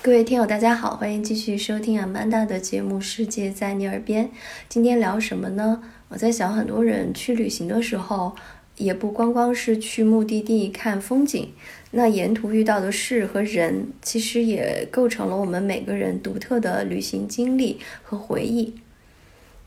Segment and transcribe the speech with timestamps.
[0.00, 4.26] 各位听友，大家好，欢迎继续收听阿曼达的节目《世界在你耳边》。
[4.68, 5.82] 今天聊什么呢？
[6.06, 8.36] 我在想，很多人去旅行的时候，
[8.76, 11.52] 也不光光是去目的地看风景，
[11.90, 18.74] 那沿途遇到的事和人，其实也构成了我们每个人独特的旅行经历和回忆。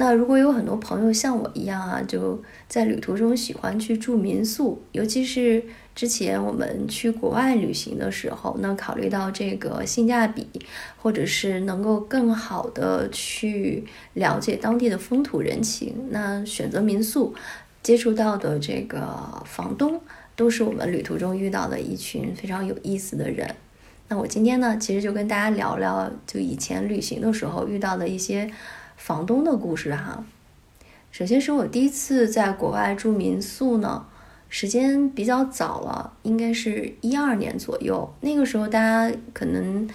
[0.00, 5.60] 那如果有很多朋友像我一样啊，就在旅途中喜欢去住民宿，尤其是
[5.92, 10.46] 之前我们去国外旅行的时候，那考虑到这个性价比，
[10.96, 13.84] 或者是能够更好的去
[14.14, 17.34] 了解当地的风土人情，那选择民宿，
[17.82, 20.00] 接触到的这个房东，
[20.36, 23.52] 都是我们旅途中遇到的一群非常有意思的人。
[24.06, 28.48] 那我今天呢，其实就跟大家聊聊，就以前旅行的时候遇到的一些。
[28.98, 30.22] 房东的故事哈，
[31.10, 34.04] 首先是我第一次在国外住民宿呢，
[34.50, 38.12] 时间比较早了，应该是一二年左右。
[38.20, 39.88] 那个时候大家可能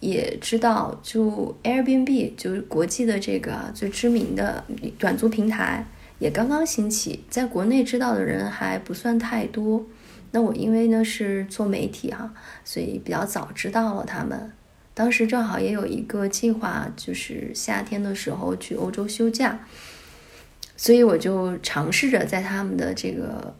[0.00, 4.62] 也知道，就 Airbnb 就是国际的这个最知名的
[4.98, 5.86] 短租平台，
[6.18, 9.82] 也刚刚兴起，在国内知道的人还不算太多。
[10.32, 14.52] 那我因为呢是做媒体哈，所以比较早知道了他们。
[15.02, 19.66] 当时正好也有一个计划，就是夏天的时候去欧洲休假，
[20.76, 23.56] 所以我就尝试着在他们的这个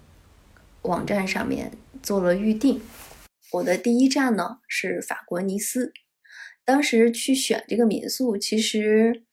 [0.82, 2.80] 网站上面做了预定。
[3.54, 5.92] 我的第一站呢是法国尼斯。
[6.64, 9.24] 当时去选这个民宿，其实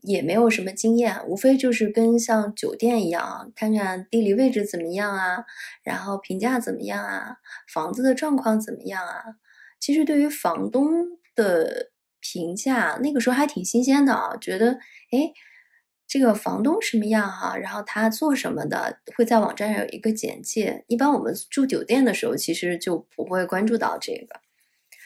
[0.00, 5.44] 也没有什么经验，无非就是跟像酒店一样，看看地理位置怎么样啊，
[5.82, 7.36] 然后评价怎么样啊，
[7.70, 9.22] 房子的状况怎么样啊。
[9.82, 10.92] 其实对于房东
[11.34, 14.74] 的评价，那个时候还挺新鲜的啊，觉得
[15.10, 15.32] 哎，
[16.06, 20.84] 这个房东什么样哈，然后他做什么的，会在网站上有一个简介。
[20.86, 24.40] 一般我们住酒店的时候，其实就不会关注到这个。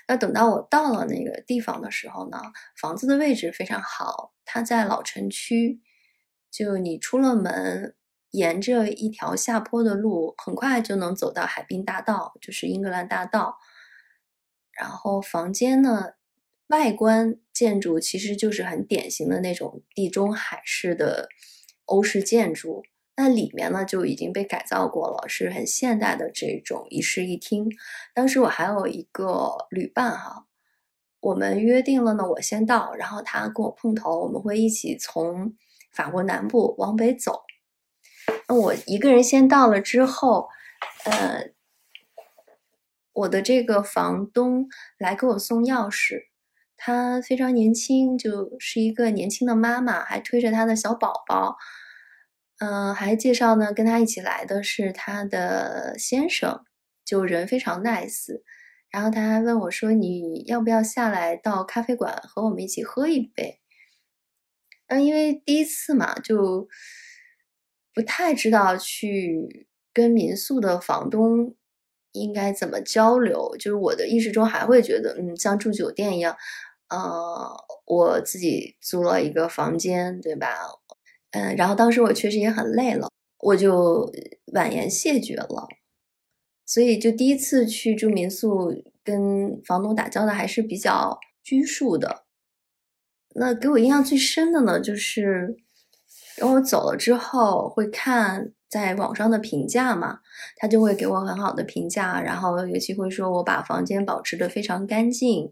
[0.08, 2.38] 那等到我到了那个地方的时候呢，
[2.78, 5.80] 房子的位置非常好，它在老城区，
[6.50, 7.94] 就你出了门，
[8.32, 13.56] 沿着一条下坡的路，很快就能走到海滨大道，就是英格兰大道。
[14.78, 16.12] 然后房间呢，
[16.66, 21.28] 外观建筑其实就是很典型的那种地中海式的
[21.86, 22.82] 欧式建筑。
[23.16, 27.70] 那里面呢就已经被改造过了，是很现代的这种一室一厅。
[28.14, 30.46] 当时我还有一个旅伴哈，
[31.20, 35.54] 我们约定了呢，我先到，然后他跟我碰头，我们会一起从
[35.92, 37.44] 法国南部往北走。
[38.48, 40.48] 那我一个人先到了之后，
[41.04, 41.55] 呃。
[43.16, 44.68] 我的这个房东
[44.98, 46.24] 来给我送钥匙，
[46.76, 51.56] 她非常年轻，就是一个年轻的妈妈，还推着她的小宝宝。
[52.58, 56.64] 嗯，还介绍呢，跟她一起来的是她的先生，
[57.04, 58.42] 就人非常 nice。
[58.90, 63.60] 然后他还问我说：“你要不要下来到咖啡馆和我们一起喝一杯？”
[64.88, 66.68] 嗯，因为第一次嘛，就
[67.92, 71.54] 不太知道去跟民宿的房东。
[72.20, 73.54] 应该怎么交流？
[73.58, 76.36] 就是我的意识中还会觉得，嗯，像住酒店一样，
[76.88, 77.48] 呃，
[77.86, 80.48] 我自己租了一个房间，对吧？
[81.32, 83.10] 嗯，然后当时我确实也很累了，
[83.40, 84.10] 我就
[84.54, 85.66] 婉言谢绝了。
[86.64, 88.72] 所以就第一次去住民宿，
[89.04, 92.24] 跟房东打交道还是比较拘束的。
[93.34, 95.56] 那给我印象最深的呢，就是
[96.38, 98.52] 等我走了之后会看。
[98.68, 100.20] 在网上的评价嘛，
[100.56, 105.50] 他就会给我很好的评价，然后尤其会说我把房间保持的非常干净。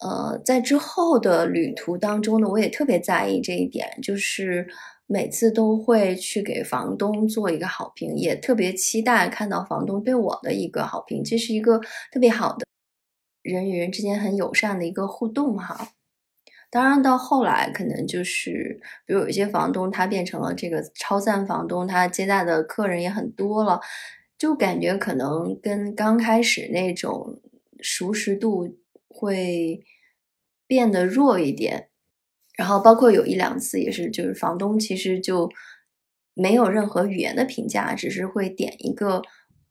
[0.00, 4.66] 呃，在之后的旅途当中呢，我也特别在意这一点，就是
[5.06, 11.78] 每次都会去给房东做一个好评，也特别期待看到房东对我的一个好评，这是一个
[12.12, 12.66] 特别好的
[13.42, 15.92] 人与人之间很友善的一个互动哈。
[16.74, 23.78] 当然，到后来可能就是，比如有一些房东他变成了这个超赞房东，他接待的客人也很多了，
[24.36, 27.40] 就感觉可能跟刚开始那种
[27.80, 28.76] 熟识度
[29.06, 29.84] 会
[30.66, 31.90] 变得弱一点。
[32.56, 35.48] 然后包括有一两次也是，就是房东其实就
[36.34, 39.22] 没有任何语言的评价，只是会点一个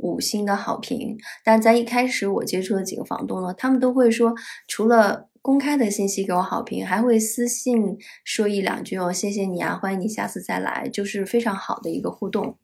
[0.04, 1.18] 五星的好评。
[1.44, 4.36] 但在一开始我接触的几个房东呢，他们都会说，
[4.68, 12.58] 除了公开的信息给我好评，还会私信说一两句哦，谢谢你啊，欢迎你下次再来，就是非常好的一个互动。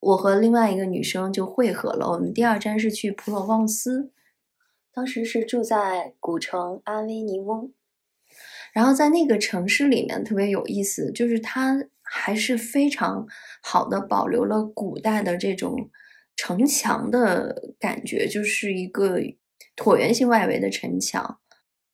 [0.00, 4.10] 我和另外一个女生就汇合了，我们第二站是去普罗旺斯，
[4.92, 7.72] 当时是住在古城阿维尼翁，
[8.72, 13.26] 然后在那个城市里面特别有意思，就是它还是非常
[13.62, 15.90] 好的保留了古代的这种
[16.36, 19.20] 城墙的感觉，就是一个。
[19.76, 21.40] 椭圆形外围的城墙。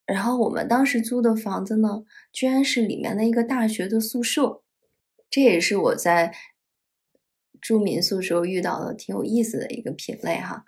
[0.05, 4.61] 然后我们当时租的房子呢，居然是里面的一个大学的宿舍，
[5.31, 6.31] 这也是我在
[7.59, 10.63] 住民宿时候遇到的挺有意思的一个品类哈。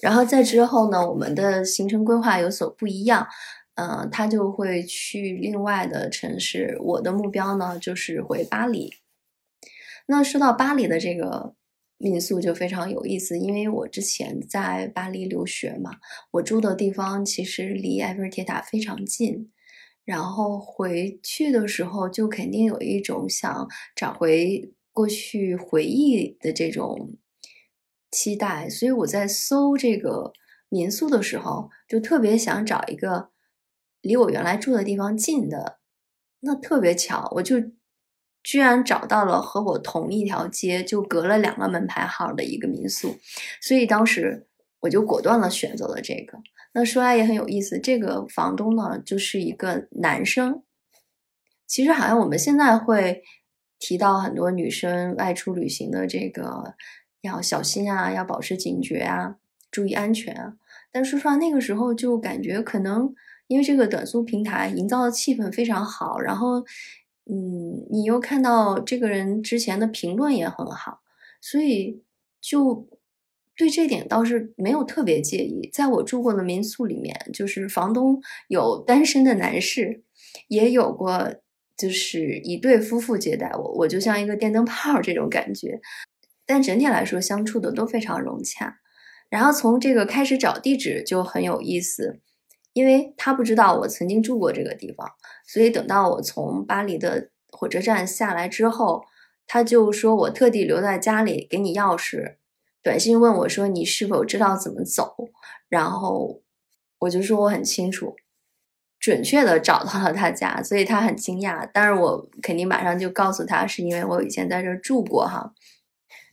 [0.00, 3.26] 然后在之后呢，我们的行程规划有所不一样，
[3.74, 6.78] 嗯，他就会去另外的城市。
[6.80, 8.94] 我的目标呢，就是回巴黎。
[10.06, 11.54] 那说到巴黎的这个
[12.02, 15.92] 民宿就非常有意思，因为我之前在巴黎留学嘛，
[16.32, 19.52] 我住的地方其实离埃菲尔铁塔非常近，
[20.04, 27.16] 然后回去的时候就肯定有一种想找回过去回忆的这种。
[28.14, 30.34] 期待，所以我在搜这个
[30.68, 33.30] 民宿的时候，就特别想找一个
[34.02, 35.78] 离我原来住的地方近的。
[36.40, 37.56] 那特别巧，我就
[38.42, 43.16] 居然找到了和我同一条街，就隔了两个门牌号的一个民宿。
[43.60, 44.46] 所以当时
[44.80, 46.38] 我就果断的选择了这个。
[46.72, 50.62] 那说来也很有意思，这个房东呢就是一个男生。
[51.66, 53.22] 其实好像我们现在会
[53.78, 56.74] 提到很多女生外出旅行的这个。
[57.22, 59.36] 要小心啊，要保持警觉啊，
[59.70, 60.54] 注意安全啊。
[60.90, 63.14] 但说实话，那个时候就感觉可能
[63.46, 66.64] 因为这个短租平台营造的气氛非常好，然后，
[67.30, 71.00] 嗯，你又看到这个人之前的评论也很好，
[71.40, 72.02] 所以
[72.40, 72.88] 就
[73.56, 75.70] 对这点倒是没有特别介意。
[75.72, 80.02] 在我住过的民宿里面，就是房东有单身的男士，
[80.48, 81.34] 也有过
[81.76, 85.80] 就是一对夫妇接待我，我就像一个电灯泡这种感觉。
[86.44, 88.80] 但整体来说，相处的都非常融洽。
[89.30, 92.20] 然后从这个开始找地址就很有意思，
[92.72, 95.08] 因为他不知道我曾经住过这个地方，
[95.52, 99.04] 所以等到我从巴黎的火车站下来之后，
[99.46, 102.36] 他就说我特地留在家里给你钥匙，
[102.82, 105.14] 短信问我说你是否知道怎么走，
[105.68, 106.40] 然后
[107.00, 108.16] 我就说我很清楚，
[108.98, 111.68] 准确的找到了他家，所以他很惊讶。
[111.70, 115.52] 但是我肯定马上就告诉他，是因为我以前在这住过哈。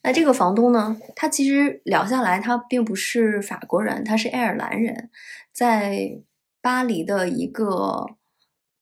[0.02, 0.96] 那这个房东呢？
[1.14, 5.10] 他其实聊下来，他并不是法国人，他是爱尔兰人，
[5.52, 6.22] 在
[6.62, 8.06] 巴黎的一个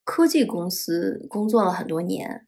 [0.07, 2.47] 科技公司工作了很多年。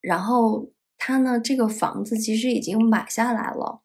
[0.00, 3.82] 然后他呢，这个房子其实已经买下来了。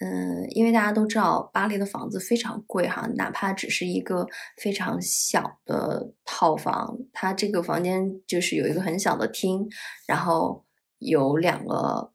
[0.00, 4.26] 嗯，因为大家都知道巴黎的房子非常贵哈，哪怕只是一个
[4.56, 9.68] 非常小的套房，它这个房间就是有一个很小的厅，
[10.08, 10.64] 然后
[10.98, 12.10] 有两个。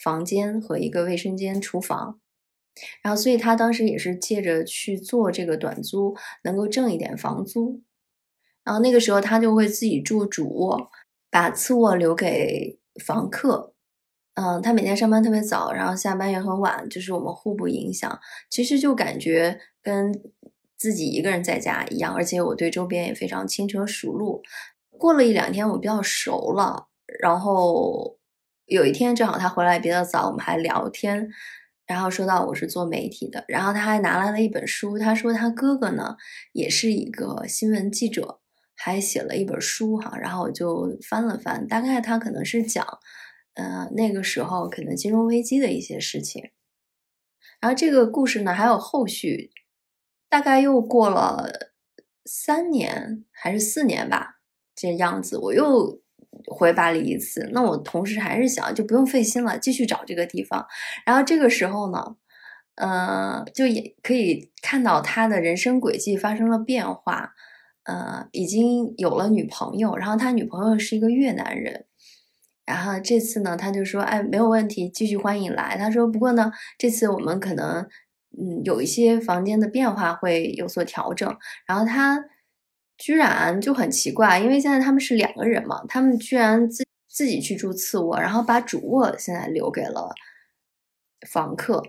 [0.00, 2.20] 房间和一个卫生间、厨房，
[3.02, 6.14] 然后所以他当时也是借着去做这个短租，
[6.44, 7.82] 能够挣一点房租。
[8.68, 10.90] 然后那个时候他就会自己住主卧，
[11.30, 13.72] 把次卧留给房客。
[14.34, 18.20] 嗯，他每天上班特别早，然后下班也很晚，就是我们互不影响。
[18.50, 20.12] 其实就感觉跟
[20.76, 24.42] 自己一个人在家一样，而且我对周边也非常轻车熟路。
[24.98, 26.88] 过了一两天，我比较熟了，
[27.22, 28.18] 然后。
[28.66, 31.26] 有一天正好他回来比较早，我们还聊天，
[31.86, 36.18] 然后说到我是做媒体的，然后他还拿来了一本书，他说他哥哥呢
[36.52, 38.37] 也是一个新闻记者，
[38.78, 42.86] 还写了一本书哈，然后我就翻了翻，大概他可能是讲，
[43.54, 46.50] 呃那个时候可能金融危机的一些事情，
[47.60, 49.50] 然后这个故事呢还有后续，
[50.28, 51.72] 大概又过了
[52.24, 54.40] 三年还是四年吧，
[54.74, 56.00] 这样子我又。
[56.46, 60.66] 回巴黎一次，那我同时还是想就不用费心了，继续找这个地方。
[61.04, 62.16] 然后这个时候呢，
[62.76, 67.34] 呃，就也可以看到他的人生轨迹发生了变化，
[67.88, 71.86] 呃，已经有了女朋友，然后他女朋友是一个越南人。
[72.64, 77.88] 然后这次呢，他就说：“哎，没有问题，继续欢迎来。”他说：“不过呢，这次我们可能
[78.38, 82.24] 嗯有一些房间的变化会有所调整。”然后他。
[83.00, 90.12] 居然就很奇怪，因为现在他们是两个人嘛，他们居然自自己去住次卧，然后把主卧现在留给了
[91.30, 91.80] 房客。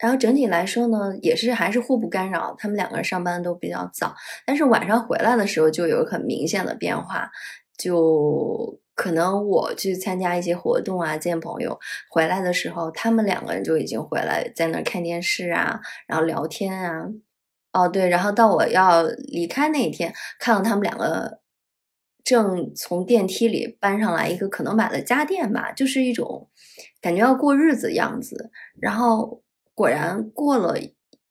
[0.00, 4.14] 然后整体来说呢，也是还是互不干扰，他们两个人上班都比较早，
[4.46, 7.30] 但是晚上回来的时候就有很明显的变化，
[7.76, 11.78] 就可能我去参加一些活动啊，见朋友
[12.10, 17.06] 回来的时候，他们两个人就已经回来，在那看电视啊，然后聊天啊。
[17.72, 21.38] 哦，对，然后到我要离开那一天，看到他们两个
[22.24, 26.48] 正从电梯里搬上来一个可能买了家电吧，就是一种
[27.00, 28.50] 感觉要过日子样子。
[28.80, 29.40] 然后
[29.74, 30.78] 果然过了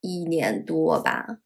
[0.02, 1.40] 一年多吧，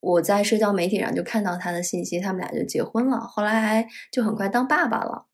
[0.00, 5.26] 我在社交媒体上就看到他的信息，他们俩就结婚了，后来还就很快当爸爸了。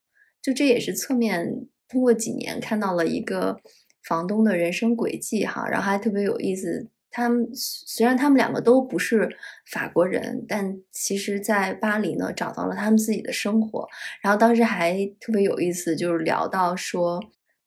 [0.43, 3.61] 就这也是侧面通过几年看到了一个
[4.05, 6.91] 房东的人生轨迹哈，然后还特别有意思。
[7.13, 9.37] 他们虽然他们两个都不是
[9.73, 13.89] 法国人，但其实，在巴黎呢找到了他们自己的生活。
[14.23, 17.21] 然后当时还特别有意思，就是聊到说，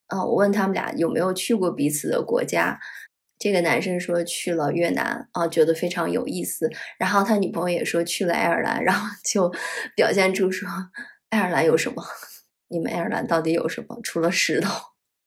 [0.07, 2.79] 呃，我问他们俩有没有去过彼此的国家。
[3.43, 6.69] 这个男生说去了越南啊，觉得非常有意思。
[6.97, 9.51] 然后他女朋友也说去了爱尔兰，然后就
[9.97, 10.65] 表现出说
[11.27, 12.01] 爱尔兰有什么？
[12.69, 13.99] 你们爱尔兰到底有什么？
[14.01, 14.69] 除了石头。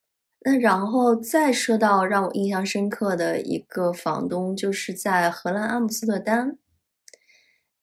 [0.47, 6.57] 那然后再说到让我印象深刻的一个房东，就是在荷兰阿姆斯特丹。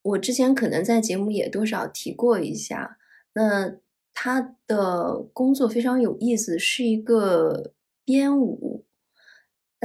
[0.01, 2.97] 我之前可能在节目也多少提过一下。
[3.35, 3.75] 那
[4.15, 7.73] 他的工作非常有意思，是一个
[8.03, 8.87] 编舞，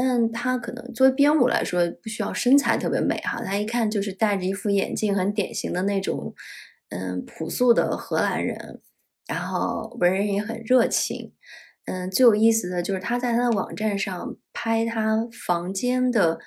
[0.00, 3.42] 但他可能作为编舞来说，不需要身材特别美哈。
[3.42, 6.32] 他一看就是戴着一副眼镜，很典型的那种，
[6.90, 8.80] 嗯，朴素的荷兰人，
[9.26, 11.34] 然后为人也很热情。
[11.86, 16.38] 嗯，最有意思的就是他在他的网站上拍他房间的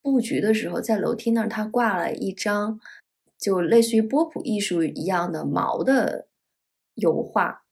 [0.00, 2.78] 布局的时候，在楼梯那儿他挂了一张
[3.36, 6.28] 就类似于波普艺术一样的毛的
[6.94, 7.62] 油画，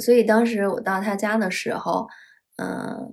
[0.00, 2.06] 所以当时我到他家的时候，
[2.58, 3.12] 嗯，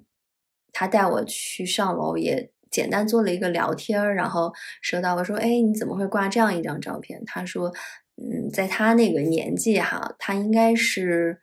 [0.74, 4.52] 他带我去上楼，也简单做了一个聊天儿然后
[4.82, 7.24] 说到我说，哎，你怎么会挂这样一张照片？
[7.26, 7.74] 他说，
[8.18, 11.40] 嗯，在他那个年纪哈，他应该是。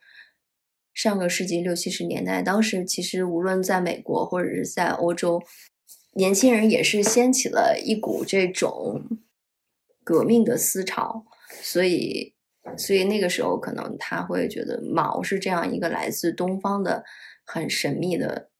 [0.93, 5.41] 上个世纪六七十年代，当时其实无论在美国或者是在欧洲，
[6.15, 9.01] 年轻人也是掀起了一股这种
[10.05, 11.25] 革命的思潮，
[11.63, 12.35] 所以，
[12.77, 17.05] 所以那个时候可能他会觉得毛是这样一个来自东方的
[17.47, 18.51] 很神秘的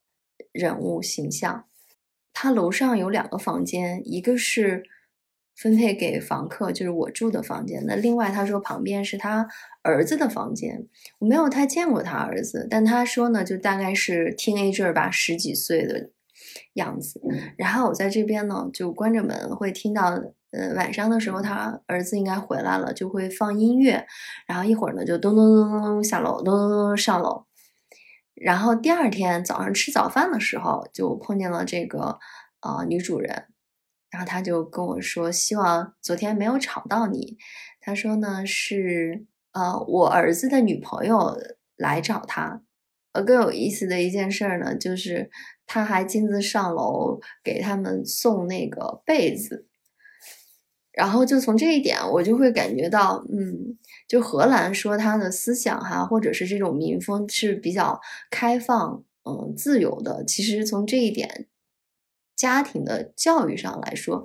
[0.53, 1.65] 人物形象。
[2.33, 4.83] 他楼上有两个房间，一个是。
[5.57, 7.85] 分配给房客，就是我住的房间。
[7.87, 9.47] 那另外他说旁边是他
[9.83, 10.87] 儿子的房间，
[11.19, 16.09] 我没有太见过他儿子，但他说呢，就大概是 teenager 吧，十几岁的
[16.75, 17.21] 样子。
[17.59, 20.19] 然后我在这边呢，就关着门，会听到，
[20.53, 24.07] 呃，晚上的时候他儿子应该回来了，就会放音乐，
[24.47, 27.45] 然后一会儿呢就咚咚咚咚下楼，咚咚咚上楼。
[28.41, 32.19] 然后第二天早上吃早饭的时候，就碰见了这个
[32.63, 33.47] 呃女主人。
[34.11, 37.37] 然后他就跟我说，希望昨天没有吵到你。
[37.81, 41.37] 他说呢，是呃我儿子的女朋友
[41.77, 42.63] 来找他。
[43.13, 45.31] 呃，更有意思的一件事呢，就是
[45.67, 49.67] 他还亲自上楼给他们送那个被子。
[50.93, 53.79] 然后就从这一点，我就会感觉到，嗯，
[54.09, 60.25] 就荷兰说他的思想哈，或者是这种民风是比较开放、嗯自由的。
[60.25, 61.47] 其实从这一点。
[62.37, 64.25] 家庭的教育上来说，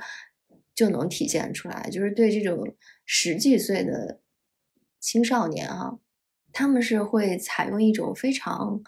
[0.74, 2.74] 就能体现出来，就是对这种
[3.06, 4.22] 十几岁的
[5.02, 6.00] 青少年啊，
[6.54, 8.82] 他们是会采用一种非常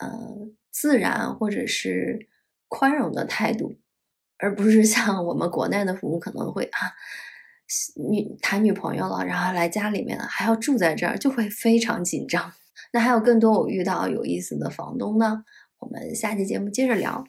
[0.00, 2.26] 呃自然或者是
[2.66, 3.78] 宽容的态度，
[4.38, 6.92] 而不是像我们国内的父母可能会啊
[8.10, 12.52] 女谈女朋友了，然后来家里面了还要住在这儿，就会非常紧张。
[12.92, 15.42] 那还有更多我遇到有意思的房东呢，
[15.78, 17.24] 我们下期节目接着聊。